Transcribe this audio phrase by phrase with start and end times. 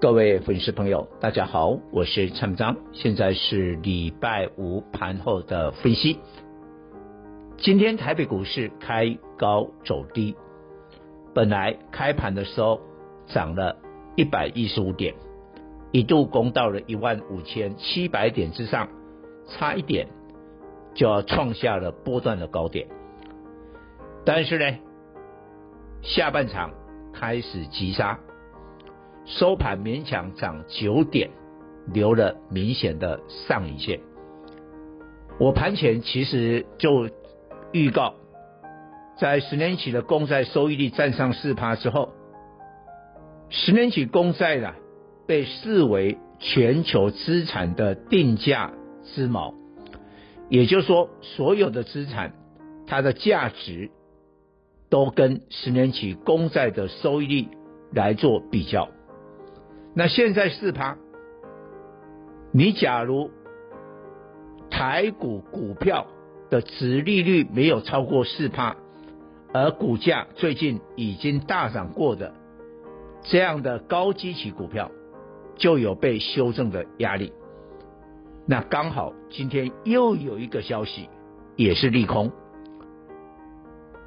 [0.00, 6.18] 各位粉丝朋友，大家好，我是蔡明彰，现在是礼拜五盘后的分析。
[7.58, 10.34] 今天台北股市开高走低，
[11.34, 12.80] 本来开盘的时候
[13.26, 13.76] 涨了
[14.16, 15.14] 一百一十五点，
[15.92, 18.88] 一度攻到了一万五千七百点之上，
[19.48, 20.08] 差一点
[20.94, 22.88] 就要创下了波段的高点。
[24.24, 24.78] 但是呢，
[26.00, 26.70] 下半场
[27.12, 28.18] 开始急杀。
[29.38, 31.30] 收盘勉强涨九点，
[31.92, 34.00] 留了明显的上影线。
[35.38, 37.08] 我盘前其实就
[37.72, 38.14] 预告，
[39.16, 42.12] 在十年期的公债收益率站上四趴之后，
[43.48, 44.74] 十年期公债呢
[45.28, 48.72] 被视为全球资产的定价
[49.14, 49.54] 之锚，
[50.48, 52.32] 也就是说，所有的资产
[52.88, 53.92] 它的价值
[54.90, 57.48] 都跟十年期公债的收益率
[57.92, 58.88] 来做比较。
[59.92, 60.96] 那现在四趴，
[62.52, 63.30] 你假如
[64.70, 66.06] 台股股票
[66.48, 68.76] 的殖利率没有超过四趴，
[69.52, 72.34] 而股价最近已经大涨过的
[73.22, 74.92] 这样的高基期股票，
[75.56, 77.32] 就有被修正的压力。
[78.46, 81.08] 那刚好今天又有一个消息，
[81.56, 82.30] 也是利空，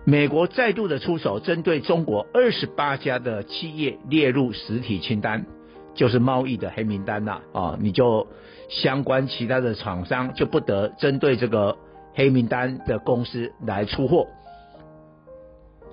[0.06, 5.46] 美国再度的出手，针对中国二十八家的企业列入实体清单。
[5.94, 8.28] 就是贸易的黑名单呐，啊，你就
[8.70, 11.78] 相关其他的厂商就不得针对这个
[12.14, 14.28] 黑名单的公司来出货。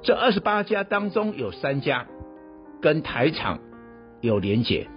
[0.03, 2.07] 这二十八家当中有三家
[2.81, 3.59] 跟台厂
[4.23, 4.89] 有连结，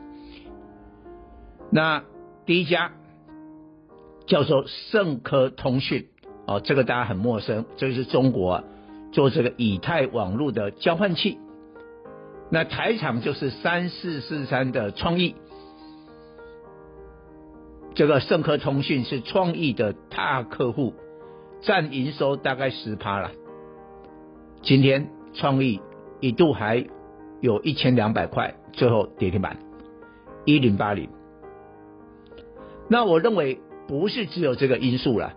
[1.70, 2.04] 那
[2.46, 2.94] 第一家
[4.26, 6.08] 叫做盛科通讯，
[6.48, 8.64] 哦，这个大家很陌生，这是中国
[9.12, 11.38] 做这个以太网络的交换器。
[12.54, 15.34] 那台厂就是三四四三的创意，
[17.96, 20.94] 这个盛科通讯是创意的大客户，
[21.64, 23.32] 占营收大概十趴了。
[24.62, 25.82] 今天创意
[26.20, 26.86] 一度还
[27.42, 29.58] 有一千两百块，最后跌停板
[30.46, 31.10] 一零八零。
[32.88, 35.34] 那我认为不是只有这个因素了。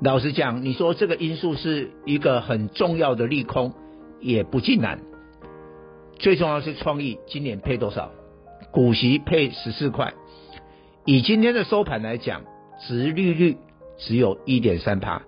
[0.00, 3.74] 老实讲，你说这个因素是一个很重要的利空，
[4.20, 5.00] 也不尽然。
[6.18, 8.10] 最重要是创意今年配多少？
[8.70, 10.12] 股息配十四块，
[11.06, 12.42] 以今天的收盘来讲，
[12.86, 13.56] 殖利率
[13.96, 15.22] 只有一点三趴，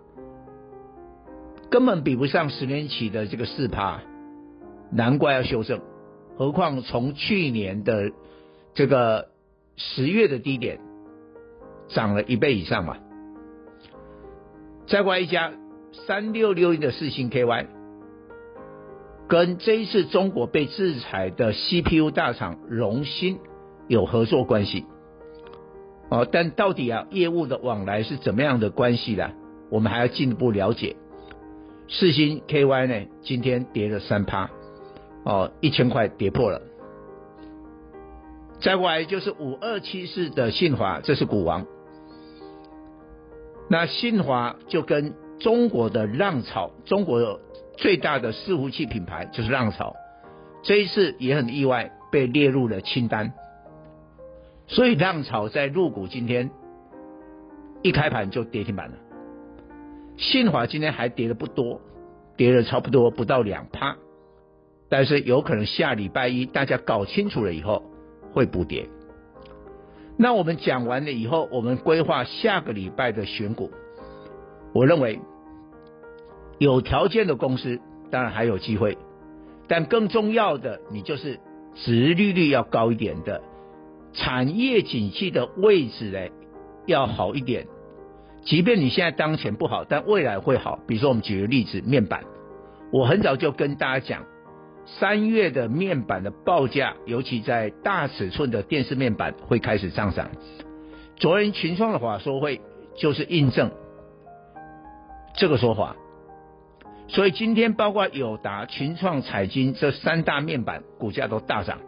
[1.70, 4.02] 根本比不上十年期的这个四趴，
[4.92, 5.80] 难怪要修正。
[6.36, 8.12] 何况从去年的
[8.74, 9.28] 这个
[9.76, 10.80] 十月的低点
[11.88, 12.98] 涨了一倍以上嘛。
[14.86, 15.52] 再过来一家
[16.06, 17.79] 三六六一的四星 KY。
[19.30, 23.38] 跟这一次中国被制裁的 CPU 大厂荣芯
[23.86, 24.86] 有合作关系，
[26.08, 29.30] 哦，但到底啊业务的往来是怎么样的关系呢？
[29.70, 30.96] 我们还要进一步了解。
[31.88, 34.50] 四芯 KY 呢，今天跌了三趴，
[35.24, 36.60] 哦，一千块跌破了。
[38.60, 41.64] 再过来就是五二七四的信华，这是股王。
[43.68, 47.38] 那信华就跟中国的浪潮，中国。
[47.80, 49.96] 最大的伺服器品牌就是浪潮，
[50.62, 53.32] 这一次也很意外被列入了清单，
[54.66, 56.50] 所以浪潮在入股今天
[57.80, 58.96] 一开盘就跌停板了。
[60.18, 61.80] 信华今天还跌的不多，
[62.36, 63.96] 跌了差不多不到两趴，
[64.90, 67.82] 但是有可能下礼拜一大家搞清楚了以后
[68.34, 68.86] 会补跌。
[70.18, 73.70] 那我们讲完了以后，我们规划下个礼拜的选股，
[74.74, 75.18] 我认为。
[76.60, 77.80] 有条件的公司
[78.10, 78.98] 当然还有机会，
[79.66, 81.40] 但更重要的，你就是
[81.74, 83.40] 殖利率要高一点的，
[84.12, 86.18] 产业景气的位置呢
[86.84, 87.66] 要好一点。
[88.42, 90.78] 即便你现在当前不好，但未来会好。
[90.86, 92.24] 比如说，我们举个例子，面板，
[92.92, 94.26] 我很早就跟大家讲，
[94.84, 100.30] 三月的面板的报价，尤其在大尺寸的电视面板会开始上涨。
[101.16, 102.60] 昨天群创的法说会
[102.96, 103.70] 就是印证
[105.36, 105.96] 这个说法。
[107.12, 111.78] 所以今天包括友达、群创、彩晶这三大面板股价都大涨，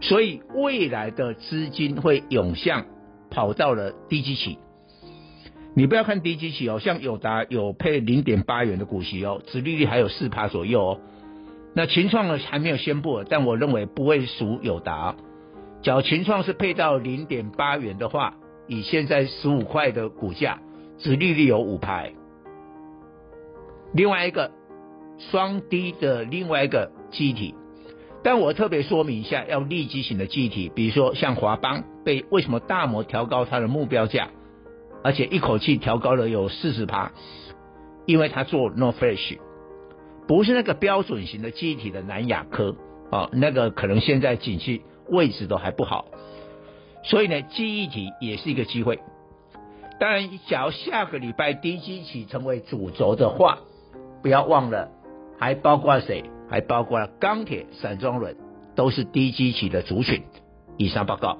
[0.00, 2.86] 所以未来的资金会涌向
[3.28, 4.58] 跑到了低基期。
[5.74, 11.00] 你不要看低基期哦，像友达有配零点八元的股息哦，殖利率还有四趴左右哦。
[11.74, 15.16] 那群创呢还没有宣布，但我认为不会输友达。
[15.82, 18.36] 假如群创是配到零点八元的话，
[18.68, 20.60] 以现在十五块的股价，
[20.98, 22.04] 殖利率有五趴。
[23.94, 24.50] 另外一个
[25.30, 27.54] 双低的另外一个记忆体，
[28.22, 34.28] 但我特别说明一下，要利基型的记忆体，比如说像华邦被为什么大摩调高它的目标价？
[35.04, 37.12] 而且一口气调高了有四十趴，
[38.06, 39.38] 因为他做 no Flash，
[40.26, 42.74] 不是那个标准型的记忆体的南亚科
[43.10, 46.06] 啊，那个可能现在景气位置都还不好，
[47.04, 48.98] 所以呢，记忆体也是一个机会。
[50.00, 53.58] 当然，假如下个礼拜低基期成为主轴的话，
[54.24, 54.90] 不要忘了，
[55.38, 56.24] 还包括谁？
[56.48, 58.34] 还包括钢铁、散装轮，
[58.74, 60.22] 都是低基期的族群。
[60.78, 61.36] 以上报告。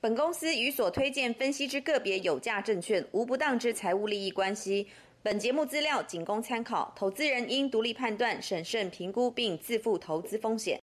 [0.00, 4.86] 本公司与所推荐分析之个别有价证券无不当之财务利益关系。
[5.24, 10.78] 本节目资料仅供参考，投资人应独立判断、审慎评估并自负投资风险。